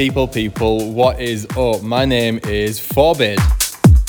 [0.00, 1.82] people, people, what is up?
[1.82, 3.38] My name is Forbid,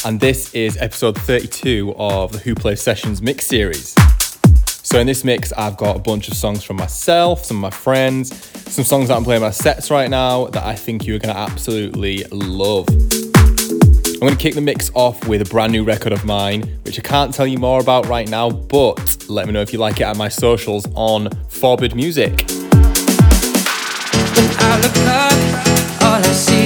[0.05, 3.93] and this is episode 32 of the Who Plays Sessions mix series.
[4.67, 7.71] So, in this mix, I've got a bunch of songs from myself, some of my
[7.71, 8.33] friends,
[8.71, 11.37] some songs that I'm playing my sets right now that I think you're going to
[11.37, 12.87] absolutely love.
[12.87, 16.99] I'm going to kick the mix off with a brand new record of mine, which
[16.99, 19.99] I can't tell you more about right now, but let me know if you like
[19.99, 22.45] it at my socials on Forbid Music.
[24.63, 25.80] I look up
[26.11, 26.60] all I see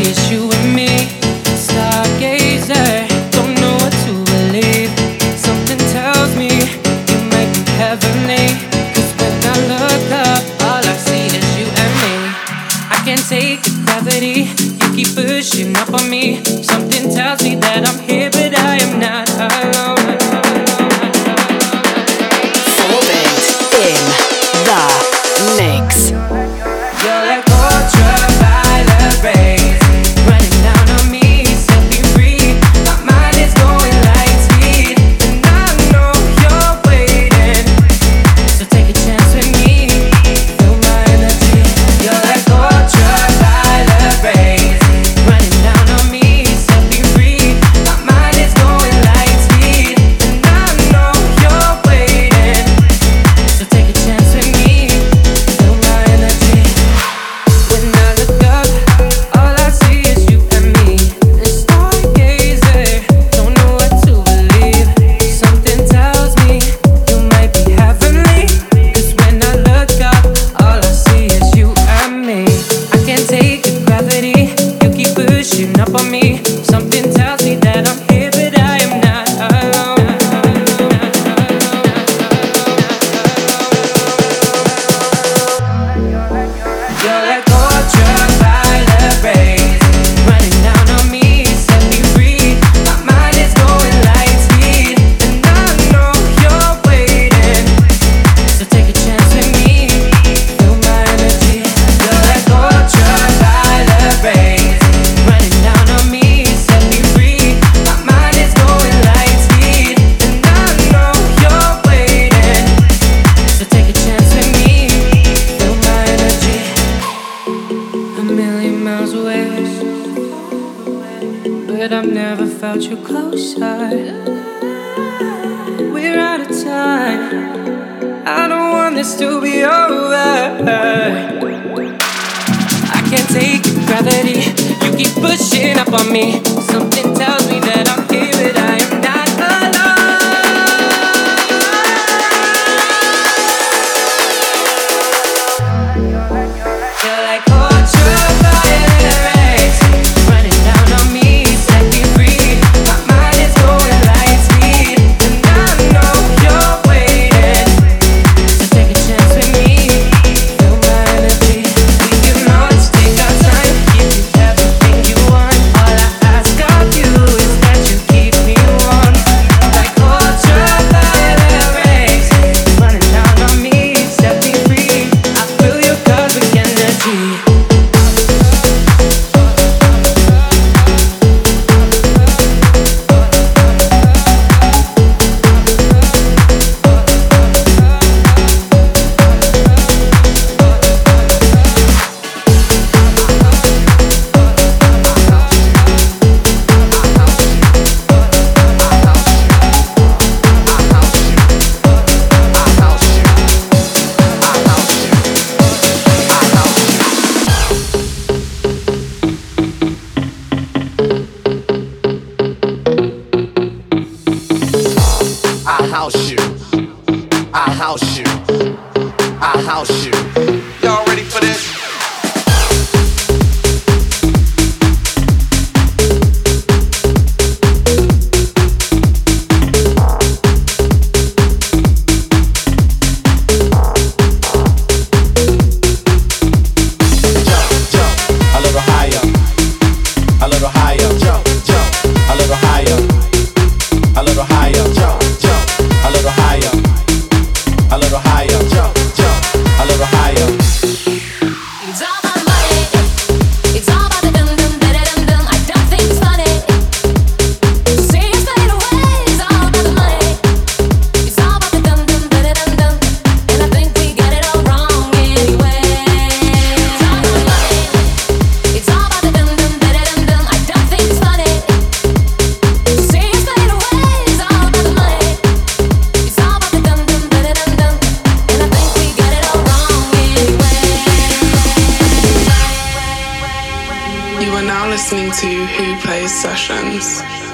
[285.46, 287.45] to Who Plays Sessions.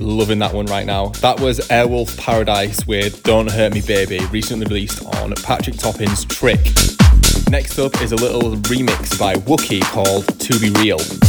[0.00, 1.08] Loving that one right now.
[1.20, 6.58] That was Airwolf Paradise with Don't Hurt Me Baby, recently released on Patrick Topping's Trick.
[7.50, 11.19] Next up is a little remix by Wookie called To Be Real.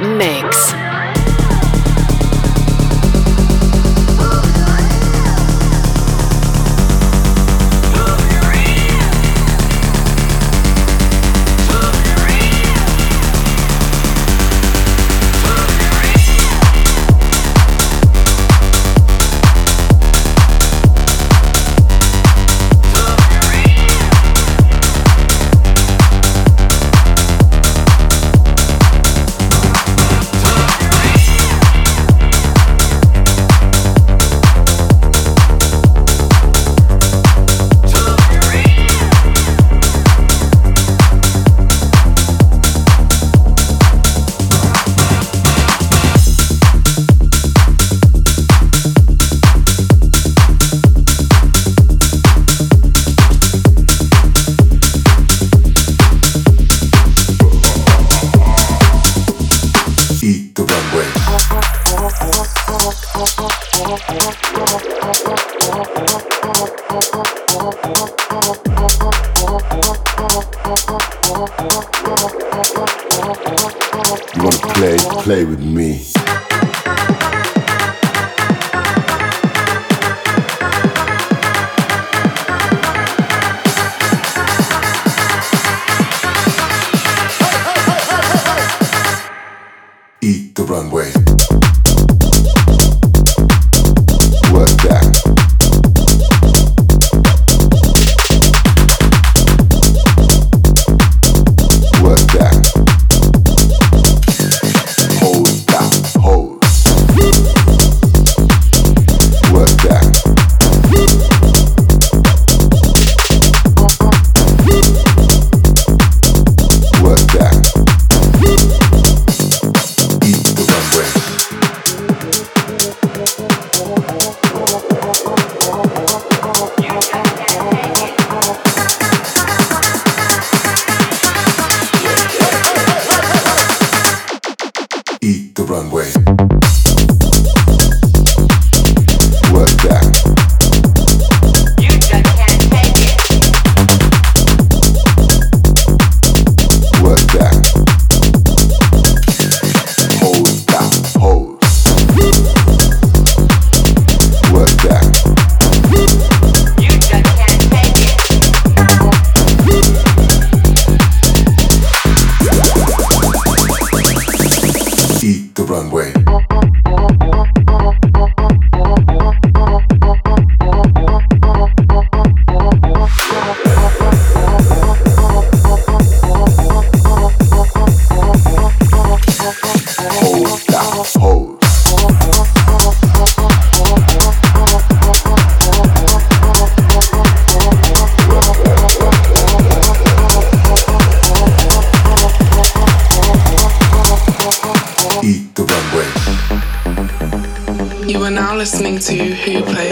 [0.00, 0.47] The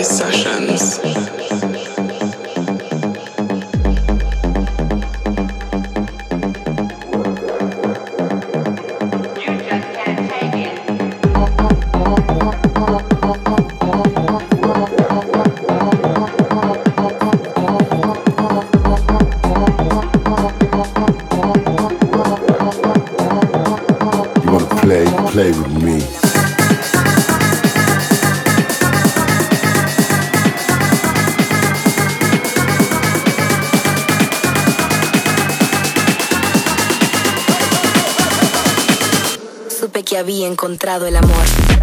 [0.07, 1.01] Sessions.
[40.57, 41.76] Encontrado el amor.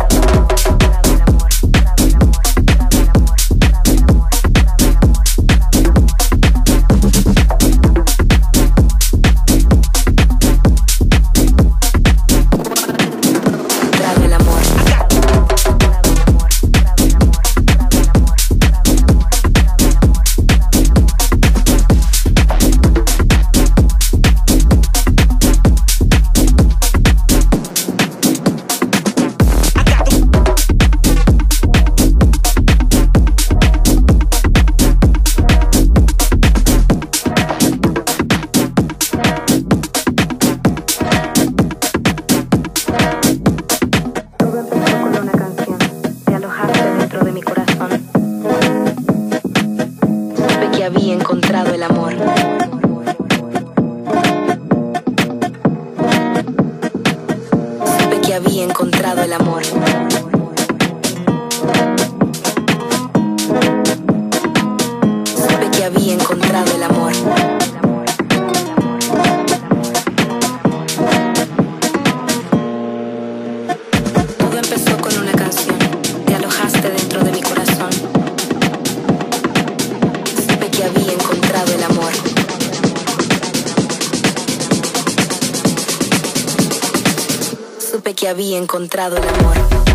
[88.34, 89.92] Había encontrado el amor.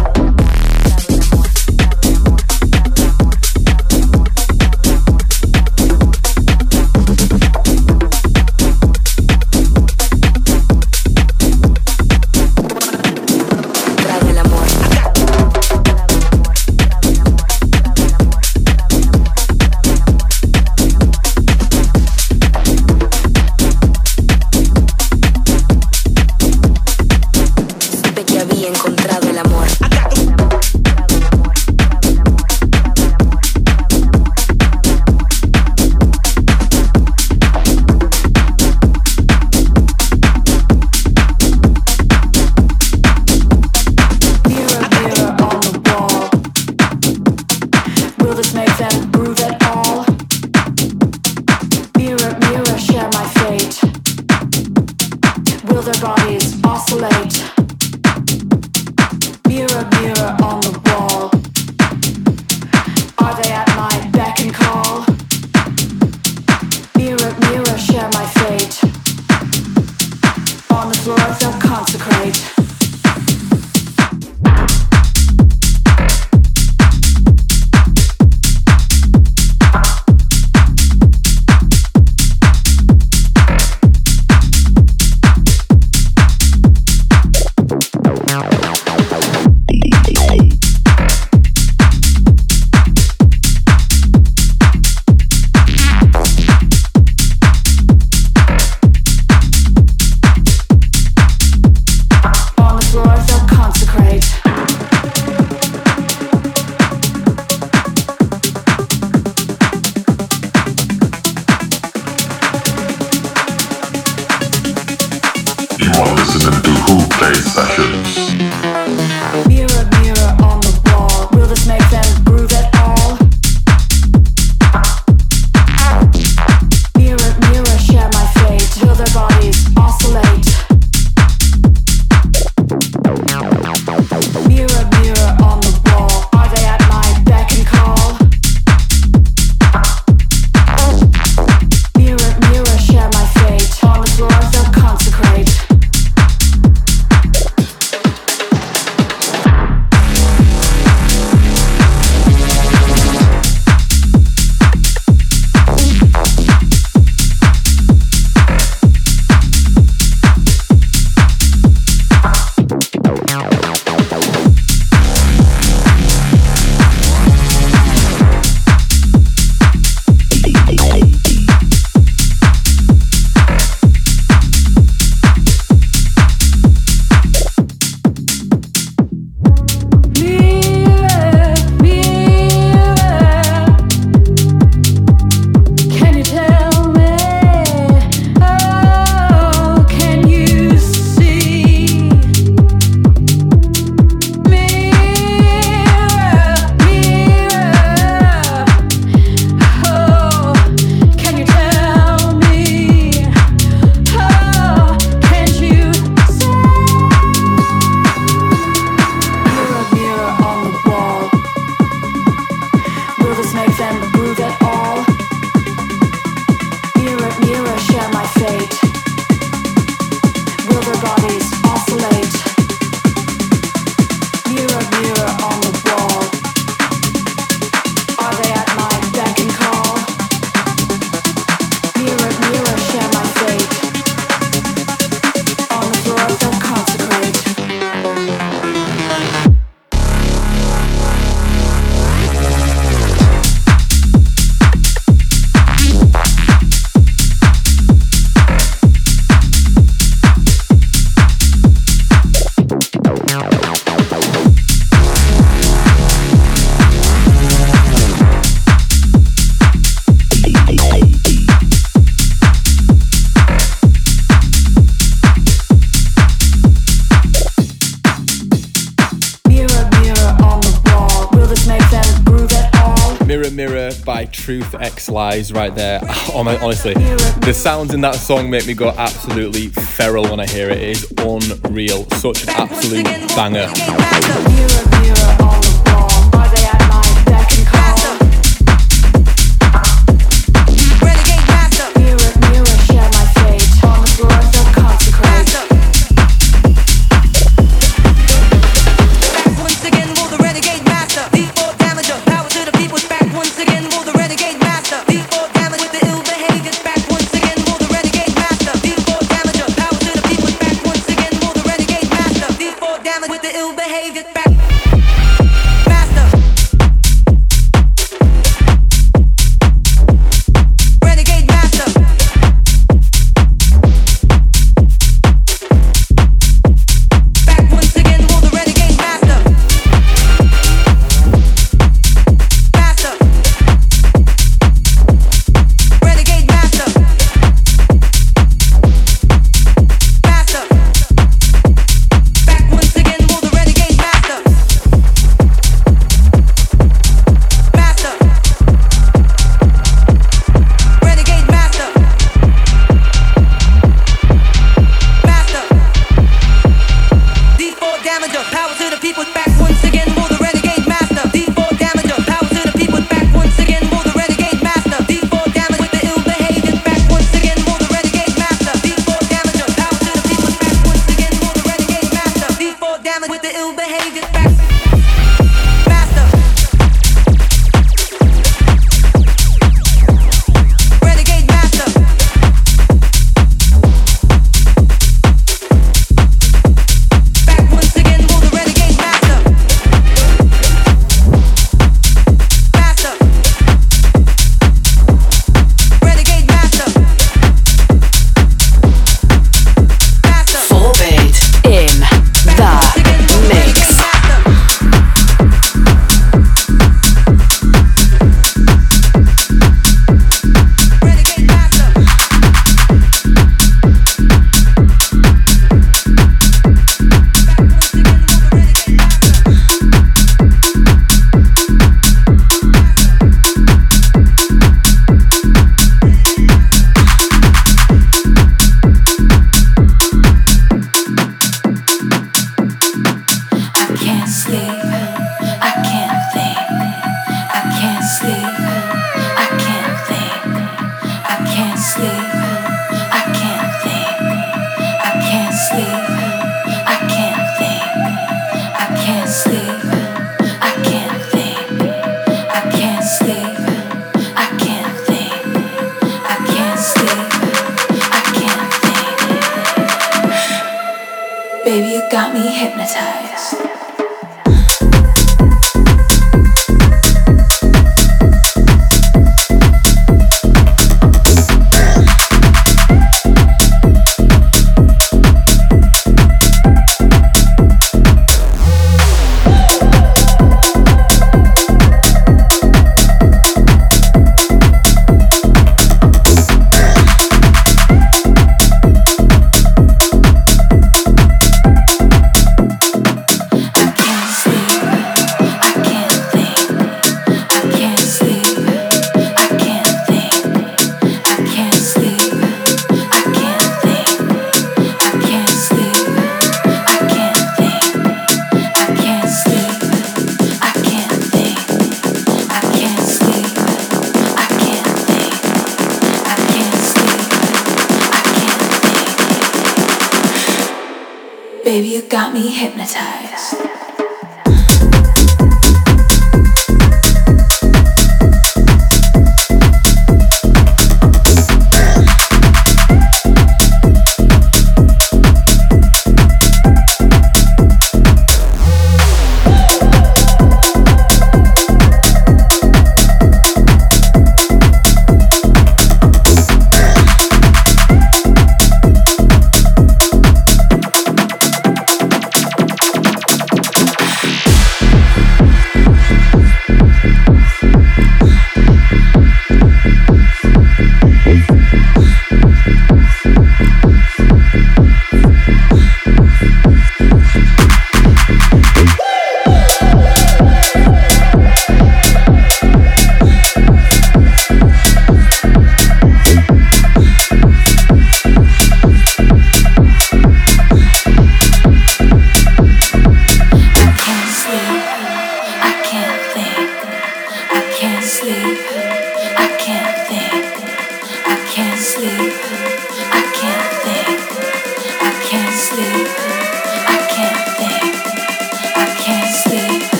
[275.08, 276.00] Lies right there.
[276.34, 280.46] Oh my, honestly, the sounds in that song make me go absolutely feral when I
[280.46, 280.78] hear it.
[280.78, 282.04] It is unreal.
[282.10, 284.87] Such an absolute banger.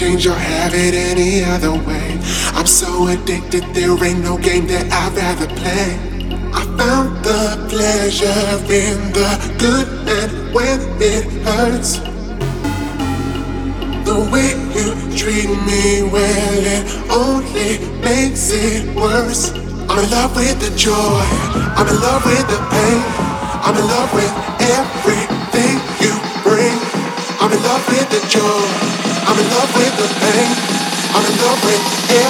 [0.00, 2.18] Change or have it any other way.
[2.54, 5.88] I'm so addicted, there ain't no game that I'd rather play.
[6.52, 11.98] I found the pleasure in the good and when it hurts.
[14.08, 19.52] The way you treat me well, it only makes it worse.
[19.88, 21.20] I'm in love with the joy,
[21.76, 23.00] I'm in love with the pain,
[23.66, 24.32] I'm in love with
[24.78, 25.19] everything
[29.80, 30.52] with the pain.
[31.16, 31.80] I'm in love with
[32.12, 32.29] everything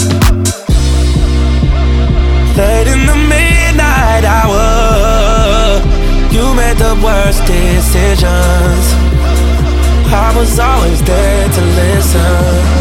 [10.13, 12.80] I was always there to listen.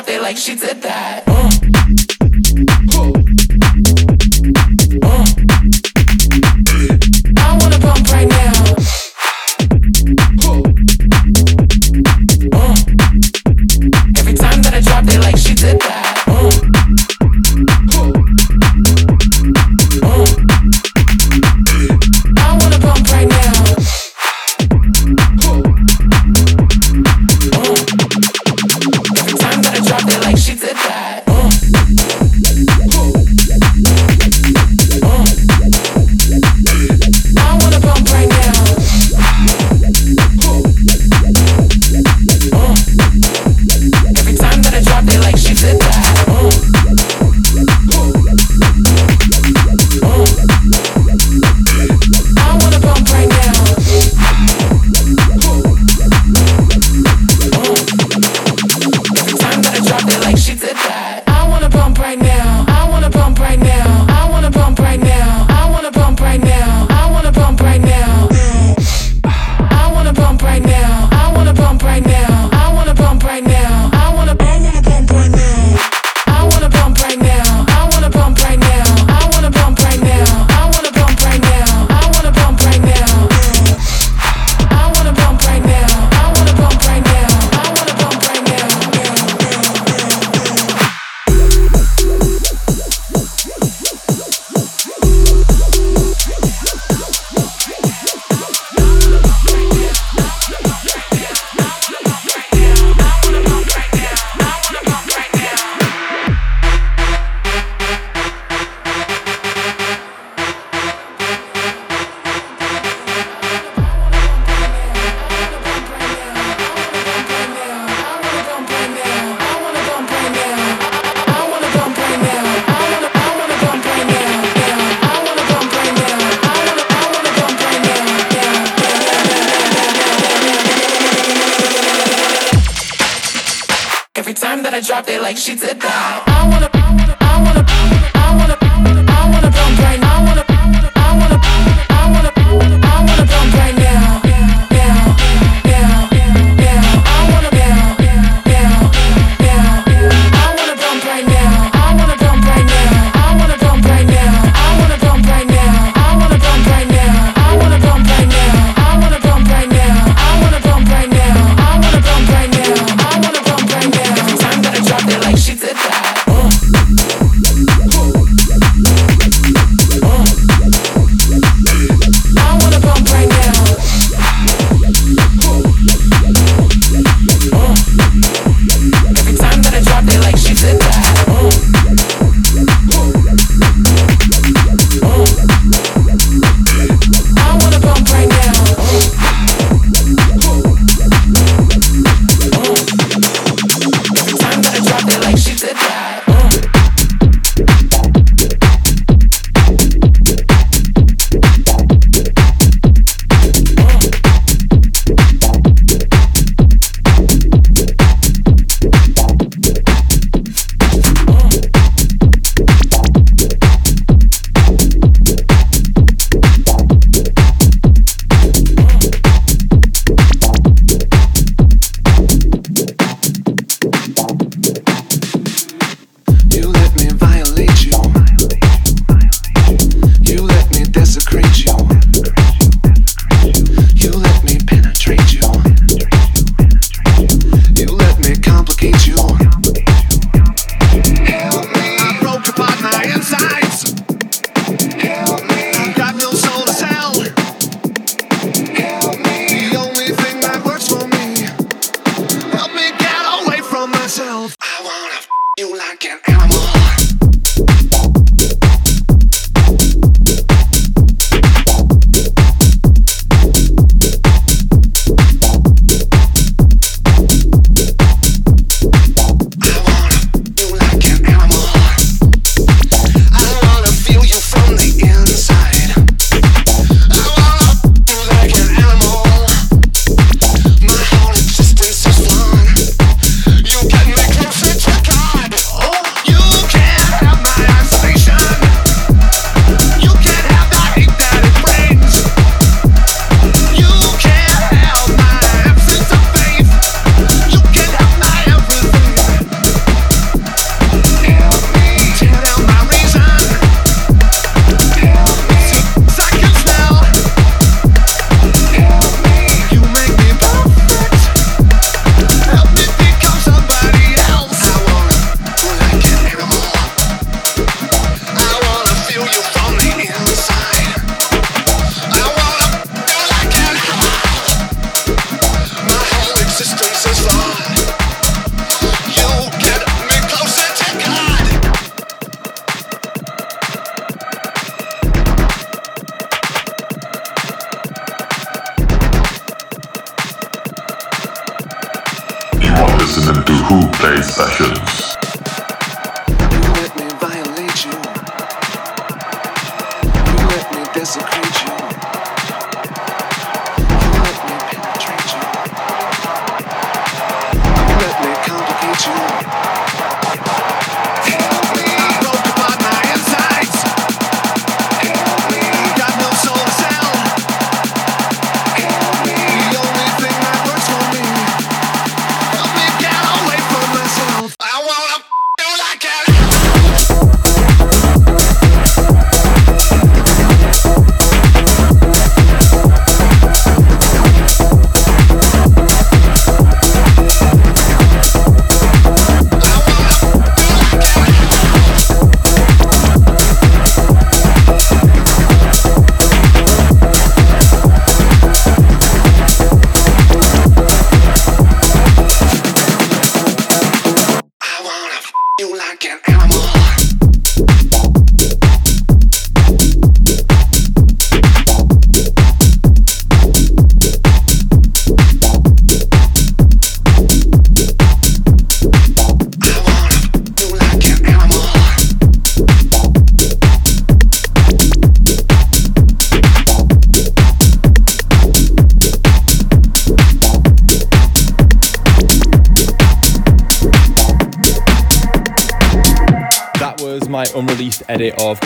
[0.00, 1.29] dropped it like she did that.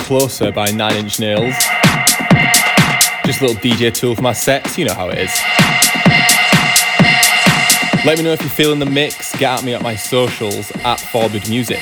[0.05, 1.55] Closer by Nine Inch Nails.
[3.25, 5.31] Just a little DJ tool for my sets, you know how it is.
[8.05, 9.33] Let me know if you're feeling the mix.
[9.39, 11.81] Get at me at my socials at Forbid Music.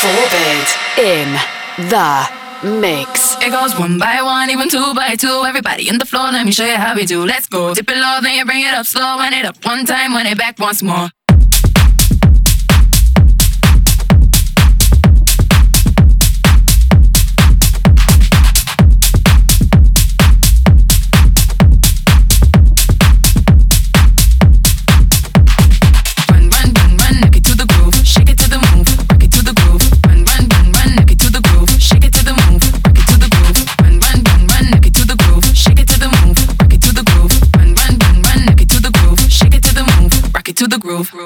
[0.00, 1.32] Forbid in
[1.90, 3.36] the mix.
[3.42, 5.44] It goes one by one, even two by two.
[5.46, 7.24] Everybody in the floor, let me show you how we do.
[7.24, 7.74] Let's go.
[7.74, 9.16] Dip it low, then you bring it up slow.
[9.18, 11.08] Wind it up one time, wind it back once more.
[40.56, 41.25] To the groove.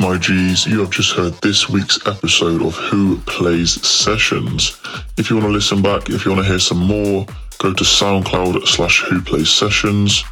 [0.00, 4.80] My G's, you have just heard this week's episode of Who Plays Sessions.
[5.16, 7.24] If you want to listen back, if you want to hear some more,
[7.58, 10.24] go to SoundCloud slash Who Plays Sessions.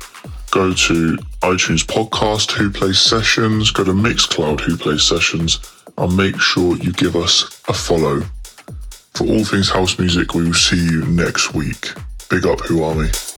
[0.51, 3.71] Go to iTunes Podcast Who Plays Sessions.
[3.71, 5.61] Go to Mixcloud Who Plays Sessions.
[5.99, 8.23] And make sure you give us a follow.
[9.15, 11.93] For all things house music, we will see you next week.
[12.29, 13.09] Big up Who Army.